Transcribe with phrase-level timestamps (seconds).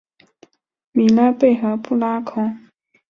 [0.93, 2.57] 米拉贝和布拉孔。